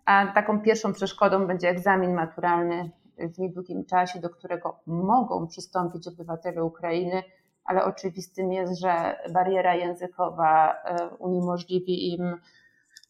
A 0.06 0.28
taką 0.28 0.62
pierwszą 0.62 0.94
przeszkodą 0.94 1.48
będzie 1.48 1.70
egzamin 1.70 2.14
maturalny 2.14 2.90
w 3.18 3.40
niedługim 3.40 3.86
czasie, 3.86 4.20
do 4.20 4.30
którego 4.30 4.80
mogą 4.88 5.48
przystąpić 5.48 6.08
obywatele 6.08 6.64
Ukrainy, 6.64 7.24
ale 7.66 7.84
oczywistym 7.84 8.52
jest, 8.52 8.80
że 8.80 9.16
bariera 9.34 9.76
językowa 9.76 10.74
e, 10.74 11.08
uniemożliwi 11.08 12.14
im 12.14 12.36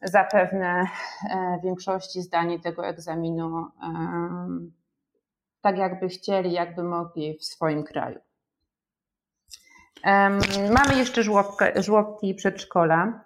zapewne 0.02 0.88
większości 1.64 2.22
zdanie 2.22 2.60
tego 2.60 2.88
egzaminu 2.88 3.66
tak, 5.68 5.78
jakby 5.78 6.08
chcieli, 6.08 6.52
jakby 6.52 6.84
mogli 6.84 7.38
w 7.38 7.46
swoim 7.46 7.84
kraju. 7.84 8.20
Mamy 10.72 10.96
jeszcze 10.98 11.24
żłobki 11.76 12.30
i 12.30 12.36
przedszkola. 12.36 13.26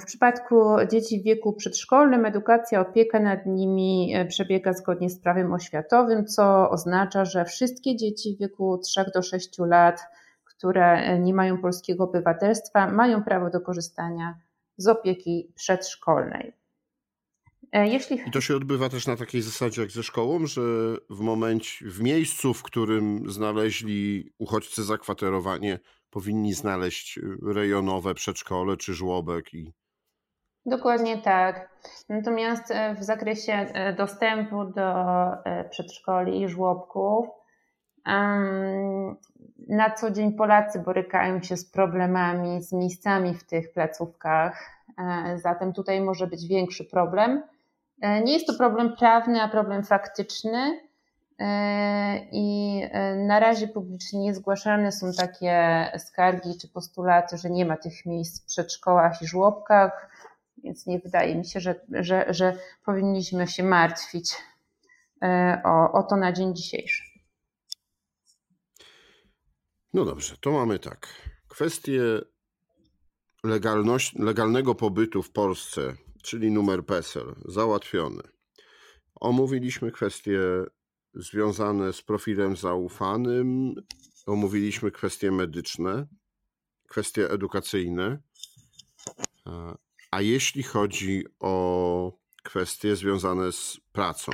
W 0.00 0.04
przypadku 0.06 0.76
dzieci 0.90 1.20
w 1.20 1.24
wieku 1.24 1.52
przedszkolnym 1.52 2.26
edukacja, 2.26 2.80
opieka 2.80 3.20
nad 3.20 3.46
nimi 3.46 4.14
e, 4.14 4.26
przebiega 4.26 4.72
zgodnie 4.72 5.10
z 5.10 5.20
prawem 5.20 5.52
oświatowym, 5.52 6.26
co 6.26 6.70
oznacza, 6.70 7.24
że 7.24 7.44
wszystkie 7.44 7.96
dzieci 7.96 8.36
w 8.36 8.40
wieku 8.40 8.78
3 8.78 9.04
do 9.14 9.22
6 9.22 9.58
lat, 9.58 10.00
które 10.44 11.18
nie 11.18 11.34
mają 11.34 11.58
polskiego 11.58 12.04
obywatelstwa, 12.04 12.86
mają 12.86 13.24
prawo 13.24 13.50
do 13.50 13.60
korzystania 13.60 14.34
z 14.76 14.88
opieki 14.88 15.52
przedszkolnej. 15.54 16.59
E, 17.72 17.88
jeśli... 17.88 18.20
I 18.26 18.30
to 18.30 18.40
się 18.40 18.56
odbywa 18.56 18.88
też 18.88 19.06
na 19.06 19.16
takiej 19.16 19.42
zasadzie 19.42 19.82
jak 19.82 19.90
ze 19.90 20.02
szkołą, 20.02 20.46
że 20.46 20.62
w 21.10 21.20
momencie, 21.20 21.84
w 21.84 22.00
miejscu, 22.00 22.54
w 22.54 22.62
którym 22.62 23.30
znaleźli 23.30 24.32
uchodźcy 24.38 24.84
zakwaterowanie, 24.84 25.78
powinni 26.10 26.54
znaleźć 26.54 27.20
rejonowe 27.46 28.14
przedszkole 28.14 28.76
czy 28.76 28.94
żłobek 28.94 29.54
i 29.54 29.72
Dokładnie 30.66 31.18
tak. 31.18 31.68
Natomiast 32.08 32.70
e, 32.70 32.94
w 32.94 33.04
zakresie 33.04 33.52
e, 33.52 33.92
dostępu 33.92 34.64
do 34.64 34.94
przedszkoli 35.70 36.42
i 36.42 36.48
żłobków, 36.48 37.26
na 39.68 39.90
co 39.96 40.10
dzień 40.10 40.32
Polacy 40.32 40.78
borykają 40.78 41.42
się 41.42 41.56
z 41.56 41.70
problemami, 41.70 42.62
z 42.62 42.72
miejscami 42.72 43.34
w 43.34 43.44
tych 43.44 43.72
placówkach. 43.72 44.84
Zatem 45.36 45.72
tutaj 45.72 46.00
może 46.00 46.26
być 46.26 46.46
większy 46.46 46.84
problem. 46.84 47.42
E, 48.00 48.22
nie 48.24 48.32
jest 48.32 48.46
to 48.46 48.54
problem 48.54 48.96
prawny, 48.96 49.42
a 49.42 49.48
problem 49.48 49.84
faktyczny. 49.84 50.80
E, 51.38 52.28
I 52.32 52.80
e, 52.90 53.16
na 53.16 53.40
razie 53.40 53.68
publicznie 53.68 54.20
nie 54.20 54.34
zgłaszane 54.34 54.92
są 54.92 55.12
takie 55.12 55.84
skargi 55.98 56.58
czy 56.60 56.68
postulaty, 56.68 57.38
że 57.38 57.50
nie 57.50 57.64
ma 57.64 57.76
tych 57.76 58.06
miejsc 58.06 58.42
w 58.42 58.46
przedszkołach 58.46 59.22
i 59.22 59.26
żłobkach, 59.26 60.10
więc 60.64 60.86
nie 60.86 60.98
wydaje 60.98 61.34
mi 61.34 61.44
się, 61.44 61.60
że, 61.60 61.74
że, 61.90 62.26
że 62.34 62.56
powinniśmy 62.84 63.48
się 63.48 63.62
martwić 63.62 64.36
o, 65.64 65.92
o 65.92 66.02
to 66.02 66.16
na 66.16 66.32
dzień 66.32 66.54
dzisiejszy. 66.54 67.02
No 69.94 70.04
dobrze, 70.04 70.36
to 70.40 70.50
mamy 70.50 70.78
tak. 70.78 71.08
Kwestię 71.48 72.02
legalność, 73.44 74.14
legalnego 74.18 74.74
pobytu 74.74 75.22
w 75.22 75.30
Polsce 75.30 75.94
czyli 76.22 76.50
numer 76.50 76.86
PESEL, 76.86 77.34
załatwiony. 77.44 78.22
Omówiliśmy 79.14 79.92
kwestie 79.92 80.40
związane 81.14 81.92
z 81.92 82.02
profilem 82.02 82.56
zaufanym, 82.56 83.74
omówiliśmy 84.26 84.90
kwestie 84.90 85.30
medyczne, 85.30 86.06
kwestie 86.88 87.30
edukacyjne. 87.30 88.22
A 90.10 90.20
jeśli 90.20 90.62
chodzi 90.62 91.24
o 91.40 92.18
kwestie 92.42 92.96
związane 92.96 93.52
z 93.52 93.80
pracą, 93.92 94.32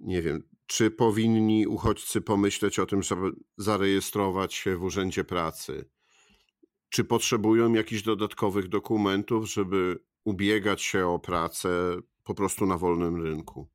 nie 0.00 0.22
wiem, 0.22 0.48
czy 0.66 0.90
powinni 0.90 1.66
uchodźcy 1.66 2.20
pomyśleć 2.20 2.78
o 2.78 2.86
tym, 2.86 3.02
żeby 3.02 3.30
zarejestrować 3.56 4.54
się 4.54 4.76
w 4.76 4.82
Urzędzie 4.82 5.24
Pracy? 5.24 5.90
Czy 6.88 7.04
potrzebują 7.04 7.72
jakichś 7.72 8.02
dodatkowych 8.02 8.68
dokumentów, 8.68 9.50
żeby 9.50 9.98
ubiegać 10.24 10.82
się 10.82 11.06
o 11.06 11.18
pracę 11.18 11.68
po 12.24 12.34
prostu 12.34 12.66
na 12.66 12.76
wolnym 12.76 13.22
rynku? 13.22 13.66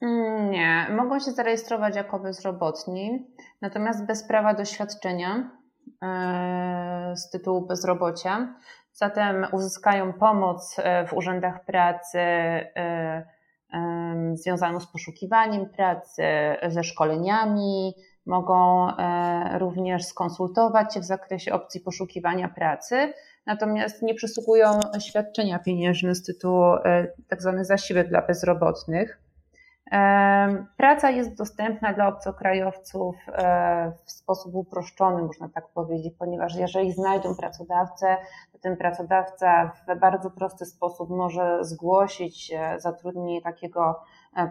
Mm, 0.00 0.50
nie, 0.50 0.86
mogą 0.96 1.18
się 1.20 1.30
zarejestrować 1.30 1.96
jako 1.96 2.18
bezrobotni, 2.18 3.26
natomiast 3.60 4.06
bez 4.06 4.28
prawa 4.28 4.54
do 4.54 4.64
świadczenia 4.64 5.50
e, 6.02 7.12
z 7.16 7.30
tytułu 7.30 7.66
bezrobocia. 7.66 8.54
Zatem 8.92 9.46
uzyskają 9.52 10.12
pomoc 10.12 10.76
e, 10.78 11.06
w 11.06 11.12
urzędach 11.12 11.64
pracy 11.64 12.18
e, 12.18 13.34
związaną 14.34 14.80
z 14.80 14.86
poszukiwaniem 14.92 15.68
pracy, 15.68 16.22
ze 16.68 16.84
szkoleniami, 16.84 17.94
mogą 18.26 18.88
również 19.58 20.04
skonsultować 20.04 20.94
się 20.94 21.00
w 21.00 21.04
zakresie 21.04 21.52
opcji 21.52 21.80
poszukiwania 21.80 22.48
pracy 22.48 23.12
natomiast 23.46 24.02
nie 24.02 24.14
przysługują 24.14 24.80
świadczenia 24.98 25.58
pieniężne 25.58 26.14
z 26.14 26.22
tytułu 26.22 26.74
e, 26.74 27.06
tzw. 27.30 27.52
Tak 27.56 27.64
zasiłek 27.64 28.08
dla 28.08 28.22
bezrobotnych. 28.22 29.20
E, 29.92 30.66
praca 30.76 31.10
jest 31.10 31.36
dostępna 31.36 31.92
dla 31.92 32.08
obcokrajowców 32.08 33.16
e, 33.28 33.92
w 34.04 34.10
sposób 34.10 34.54
uproszczony, 34.54 35.22
można 35.22 35.48
tak 35.48 35.68
powiedzieć, 35.68 36.14
ponieważ 36.18 36.54
jeżeli 36.54 36.92
znajdą 36.92 37.34
pracodawcę, 37.34 38.16
to 38.52 38.58
ten 38.58 38.76
pracodawca 38.76 39.72
w 39.88 39.98
bardzo 40.00 40.30
prosty 40.30 40.66
sposób 40.66 41.10
może 41.10 41.64
zgłosić 41.64 42.52
zatrudnienie 42.78 43.42
takiego 43.42 44.00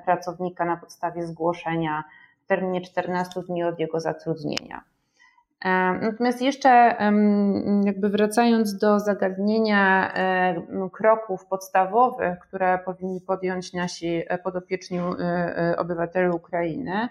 pracownika 0.06 0.66
na 0.66 0.78
podstawie 0.78 1.28
zgłoszenia 1.28 2.04
w 2.44 2.48
terminie 2.48 2.82
14 2.82 3.42
dni 3.42 3.64
od 3.64 3.80
jego 3.80 4.00
zatrudnienia. 4.00 4.93
Natomiast 6.02 6.42
jeszcze 6.42 6.96
jakby 7.84 8.10
wracając 8.10 8.78
do 8.78 9.00
zagadnienia 9.00 10.14
kroków 10.94 11.46
podstawowych, 11.46 12.40
które 12.40 12.80
powinni 12.86 13.22
podjąć 13.22 13.74
nasi 13.74 14.22
podopieczni 14.44 14.98
e, 14.98 15.04
e, 15.22 15.78
obywatele 15.78 16.32
Ukrainy, 16.32 17.10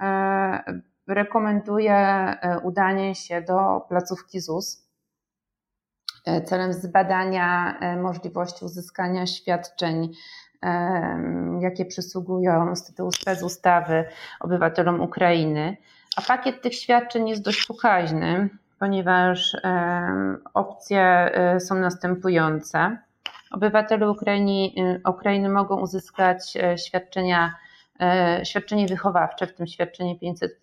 e, 0.00 0.80
rekomenduję 1.06 2.34
udanie 2.62 3.14
się 3.14 3.42
do 3.42 3.80
placówki 3.88 4.40
ZUS 4.40 4.86
celem 6.44 6.72
zbadania 6.72 7.78
możliwości 8.02 8.64
uzyskania 8.64 9.26
świadczeń, 9.26 10.12
jakie 11.60 11.84
przysługują 11.84 12.76
z 12.76 12.84
tytułu 12.84 13.12
specustawy 13.12 14.04
obywatelom 14.40 15.00
Ukrainy. 15.00 15.76
A 16.16 16.22
pakiet 16.22 16.62
tych 16.62 16.74
świadczeń 16.74 17.28
jest 17.28 17.42
dość 17.42 17.66
pokaźny, 17.66 18.48
ponieważ 18.78 19.56
opcje 20.54 21.00
e, 21.00 21.60
są 21.60 21.74
następujące. 21.74 22.98
Obywatele 23.50 24.10
Ukrainy, 24.10 24.70
e, 25.04 25.10
Ukrainy 25.10 25.48
mogą 25.48 25.80
uzyskać 25.80 26.56
e, 26.56 26.78
świadczenia, 26.78 27.54
świadczenie 28.44 28.86
wychowawcze, 28.86 29.46
w 29.46 29.54
tym 29.54 29.66
świadczenie 29.66 30.18
500, 30.18 30.60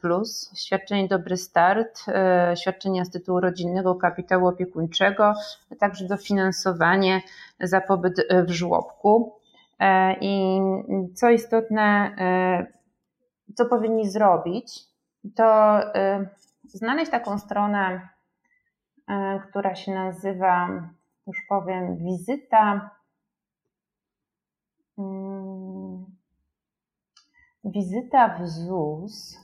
świadczenie 0.56 1.08
Dobry 1.08 1.38
Start, 1.38 2.06
świadczenia 2.62 3.06
z 3.06 3.10
tytułu 3.10 3.40
rodzinnego 3.40 3.96
kapitału 3.96 4.48
opiekuńczego, 4.48 5.34
a 5.72 5.76
także 5.76 6.08
dofinansowanie 6.08 7.22
za 7.60 7.82
pobyt 7.82 8.28
w 8.48 8.52
żłobku. 8.52 9.36
I 10.22 10.60
co 11.16 11.30
istotne, 11.30 12.16
co 13.56 13.66
powinni 13.66 14.10
zrobić, 14.10 14.93
to 15.36 15.80
znaleźć 16.64 17.12
taką 17.12 17.40
stronę, 17.40 18.10
która 19.50 19.76
się 19.76 19.94
nazywa, 19.94 20.70
już 21.28 21.38
powiem, 21.50 21.98
wizyta. 21.98 22.90
Hmm, 24.96 26.06
wizyta 27.64 28.38
w 28.38 28.48
ZUS, 28.48 29.40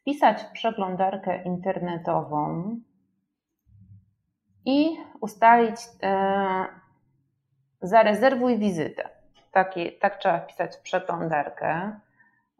wpisać 0.00 0.42
w 0.42 0.52
przeglądarkę 0.52 1.42
internetową 1.42 2.76
i 4.64 4.96
ustalić, 5.20 5.80
e, 6.02 6.66
zarezerwuj 7.82 8.58
wizytę. 8.58 9.08
Taki, 9.52 9.98
tak 9.98 10.18
trzeba 10.18 10.40
wpisać 10.40 10.76
w 10.76 10.80
przeglądarkę. 10.80 12.00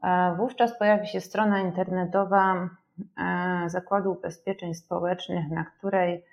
E, 0.03 0.35
wówczas 0.37 0.79
pojawi 0.79 1.07
się 1.07 1.21
strona 1.21 1.61
internetowa 1.61 2.69
e, 3.19 3.71
Zakładu 3.71 4.13
Ubezpieczeń 4.13 4.75
Społecznych, 4.75 5.51
na 5.51 5.65
której 5.65 6.25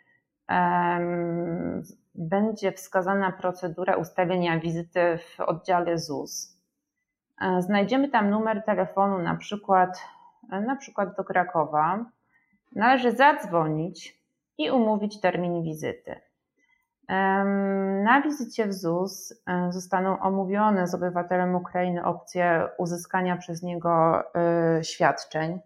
będzie 2.15 2.71
wskazana 2.71 3.31
procedura 3.31 3.95
ustawienia 3.95 4.59
wizyty 4.59 5.17
w 5.17 5.39
oddziale 5.39 5.97
ZUS. 5.97 6.57
Znajdziemy 7.59 8.09
tam 8.09 8.29
numer 8.29 8.63
telefonu, 8.63 9.19
na 9.19 9.35
przykład, 9.35 10.01
na 10.49 10.75
przykład 10.75 11.17
do 11.17 11.23
Krakowa. 11.23 12.05
Należy 12.75 13.11
zadzwonić 13.11 14.21
i 14.57 14.71
umówić 14.71 15.21
termin 15.21 15.63
wizyty. 15.63 16.21
Na 18.03 18.21
wizycie 18.23 18.67
w 18.67 18.73
ZUS 18.73 19.33
e, 19.47 19.71
zostaną 19.71 20.19
omówione 20.19 20.87
z 20.87 20.95
obywatelem 20.95 21.55
Ukrainy 21.55 22.05
opcje 22.05 22.67
uzyskania 22.77 23.37
przez 23.37 23.63
niego 23.63 24.23
e, 24.35 24.83
świadczeń, 24.83 25.59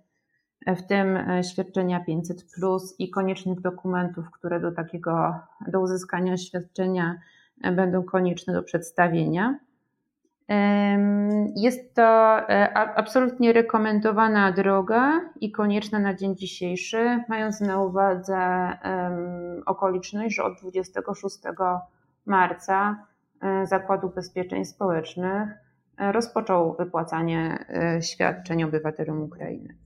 w 0.67 0.81
tym 0.81 1.17
e, 1.17 1.43
świadczenia 1.43 1.99
500 1.99 2.45
plus 2.55 2.95
i 2.99 3.09
koniecznych 3.09 3.61
dokumentów, 3.61 4.31
które 4.31 4.59
do 4.59 4.71
takiego, 4.71 5.35
do 5.67 5.81
uzyskania 5.81 6.37
świadczenia 6.37 7.19
będą 7.71 8.03
konieczne 8.03 8.53
do 8.53 8.63
przedstawienia. 8.63 9.59
Jest 11.55 11.93
to 11.95 12.39
e, 12.49 12.73
absolutnie 12.73 13.53
rekomendowana 13.53 14.51
droga 14.51 15.29
i 15.41 15.51
konieczna 15.51 15.99
na 15.99 16.13
dzień 16.13 16.35
dzisiejszy, 16.35 17.23
mając 17.29 17.61
na 17.61 17.81
uwadze 17.83 18.37
okoliczność, 19.65 20.35
że 20.35 20.43
od 20.43 20.59
26 20.61 21.37
marca 22.25 23.05
e, 23.41 23.67
Zakład 23.67 24.03
Ubezpieczeń 24.03 24.65
Społecznych 24.65 25.49
e, 25.97 26.11
rozpoczął 26.11 26.75
wypłacanie 26.75 27.65
świadczeń 28.01 28.63
obywatelom 28.63 29.23
Ukrainy. 29.23 29.77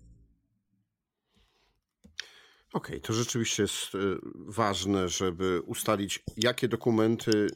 Okej, 2.74 2.98
okay, 2.98 3.00
to 3.00 3.14
rzeczywiście 3.14 3.64
jest 3.64 3.98
ważne, 4.36 5.10
żeby 5.10 5.62
ustalić, 5.62 6.24
jakie 6.38 6.68
dokumenty 6.68 7.48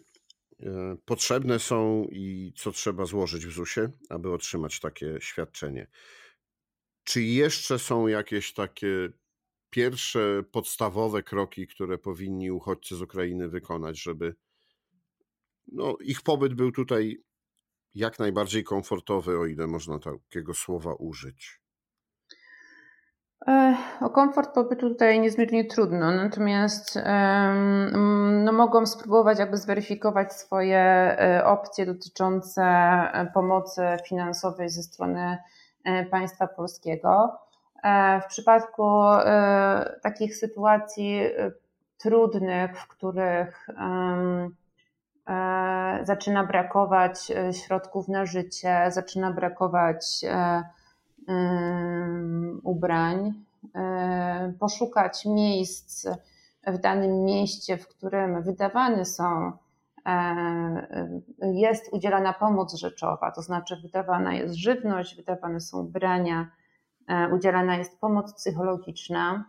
potrzebne 1.06 1.60
są 1.60 2.08
i 2.12 2.54
co 2.58 2.72
trzeba 2.72 3.06
złożyć 3.06 3.46
w 3.46 3.52
ZUS-ie, 3.52 3.92
aby 4.10 4.34
otrzymać 4.34 4.80
takie 4.80 5.18
świadczenie. 5.20 5.88
Czy 7.04 7.22
jeszcze 7.22 7.80
są 7.80 8.08
jakieś 8.08 8.54
takie 8.54 9.10
pierwsze 9.70 10.44
podstawowe 10.52 11.24
kroki, 11.24 11.68
które 11.68 11.98
powinni 11.98 12.52
uchodźcy 12.52 12.96
z 12.96 13.02
Ukrainy 13.02 13.50
wykonać, 13.50 14.02
żeby 14.02 14.36
no, 15.68 15.98
ich 16.02 16.22
pobyt 16.22 16.54
był 16.54 16.72
tutaj 16.72 17.24
jak 17.94 18.20
najbardziej 18.20 18.64
komfortowy, 18.64 19.40
o 19.40 19.46
ile 19.46 19.68
można 19.68 20.00
takiego 20.00 20.54
słowa 20.54 20.94
użyć? 20.94 21.65
O 24.02 24.10
komfort 24.10 24.54
pobytu 24.54 24.90
tutaj 24.90 25.20
niezmiernie 25.20 25.66
trudno, 25.66 26.12
natomiast 26.12 27.00
no, 28.44 28.52
mogą 28.52 28.86
spróbować 28.86 29.40
jakby 29.40 29.58
zweryfikować 29.58 30.34
swoje 30.34 30.80
e, 30.80 31.46
opcje 31.46 31.86
dotyczące 31.86 32.64
e, 32.64 33.32
pomocy 33.34 33.82
finansowej 34.08 34.70
ze 34.70 34.84
strony 34.84 35.38
e, 35.84 36.06
państwa 36.06 36.48
polskiego. 36.48 37.40
W 38.24 38.26
przypadku 38.28 38.84
takich 40.04 40.36
sytuacji 40.38 41.22
trudnych, 41.98 42.80
w 42.80 42.88
których 42.88 43.68
zaczyna 46.04 46.44
brakować 46.44 47.32
środków 47.52 48.08
na 48.08 48.26
życie, 48.26 48.86
zaczyna 48.90 49.32
brakować 49.32 50.26
ubrań, 52.64 53.34
poszukać 54.60 55.26
miejsc 55.26 56.08
w 56.68 56.78
danym 56.78 57.24
mieście, 57.24 57.78
w 57.78 57.88
którym 57.88 58.44
wydawane 58.44 59.06
są, 59.06 59.52
jest 61.42 61.94
udzielana 61.94 62.34
pomoc 62.34 62.76
rzeczowa, 62.76 63.32
to 63.32 63.42
znaczy 63.42 63.76
wydawana 63.82 64.34
jest 64.34 64.56
żywność, 64.56 65.16
wydawane 65.16 65.60
są 65.60 65.80
ubrania, 65.80 66.48
udzielana 67.34 67.78
jest 67.78 68.00
pomoc 68.00 68.34
psychologiczna. 68.34 69.46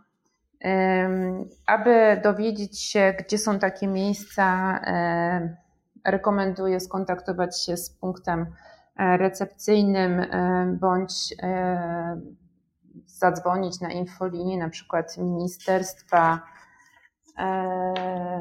Aby 1.67 2.21
dowiedzieć 2.25 2.83
się, 2.83 3.15
gdzie 3.19 3.39
są 3.39 3.59
takie 3.59 3.87
miejsca, 3.87 4.81
rekomenduję 6.05 6.81
skontaktować 6.81 7.65
się 7.65 7.77
z 7.77 7.91
punktem 7.91 8.47
recepcyjnym 8.99 10.21
e, 10.21 10.67
bądź 10.81 11.35
e, 11.43 12.21
zadzwonić 13.07 13.81
na 13.81 13.93
infolinię 13.93 14.59
na 14.59 14.69
przykład 14.69 15.19
Ministerstwa 15.19 16.41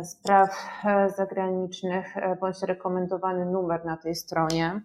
Spraw 0.03 0.79
Zagranicznych 1.17 2.15
bądź 2.41 2.61
rekomendowany 2.61 3.45
numer 3.45 3.85
na 3.85 3.97
tej 3.97 4.15
stronie. 4.15 4.81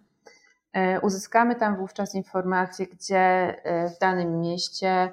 Uzyskamy 1.02 1.54
tam 1.54 1.76
wówczas 1.76 2.14
informację, 2.14 2.86
gdzie 2.86 3.54
w 3.96 3.98
danym 4.00 4.40
mieście 4.40 5.12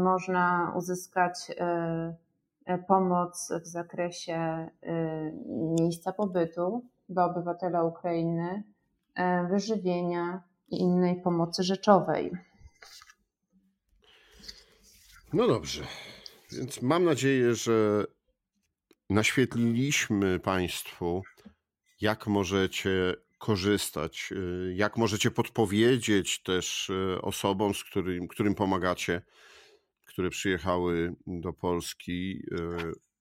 można 0.00 0.72
uzyskać 0.76 1.52
pomoc 2.88 3.52
w 3.62 3.66
zakresie 3.66 4.68
miejsca 5.80 6.12
pobytu 6.12 6.84
dla 7.08 7.24
obywatela 7.24 7.84
Ukrainy 7.84 8.62
E, 8.62 8.75
wyżywienia 9.50 10.42
i 10.68 10.76
innej 10.76 11.22
pomocy 11.22 11.62
rzeczowej. 11.62 12.32
No 15.32 15.46
dobrze, 15.46 15.82
więc 16.52 16.82
mam 16.82 17.04
nadzieję, 17.04 17.54
że 17.54 18.04
naświetliliśmy 19.10 20.40
Państwu, 20.40 21.22
jak 22.00 22.26
możecie 22.26 23.14
korzystać, 23.38 24.32
e, 24.32 24.74
jak 24.74 24.96
możecie 24.96 25.30
podpowiedzieć 25.30 26.42
też 26.42 26.90
e, 26.90 27.22
osobom, 27.22 27.74
z 27.74 27.84
którym, 27.84 28.28
którym 28.28 28.54
pomagacie, 28.54 29.22
które 30.04 30.30
przyjechały 30.30 31.14
do 31.26 31.52
Polski, 31.52 32.42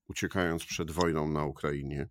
uciekając 0.08 0.66
przed 0.66 0.92
wojną 0.92 1.28
na 1.28 1.46
Ukrainie. 1.46 2.08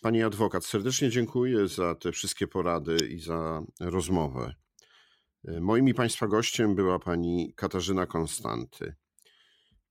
Pani 0.00 0.22
adwokat, 0.22 0.64
serdecznie 0.64 1.10
dziękuję 1.10 1.68
za 1.68 1.94
te 1.94 2.12
wszystkie 2.12 2.46
porady 2.46 2.96
i 3.10 3.18
za 3.20 3.62
rozmowę. 3.80 4.54
Moim 5.60 5.88
i 5.88 5.94
Państwa 5.94 6.26
gościem 6.26 6.74
była 6.74 6.98
pani 6.98 7.52
Katarzyna 7.56 8.06
Konstanty, 8.06 8.94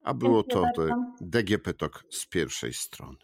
a 0.03 0.13
było 0.13 0.43
to 0.43 0.63
DGP 1.21 1.73
Talk 1.73 2.03
z 2.09 2.25
pierwszej 2.25 2.73
strony. 2.73 3.17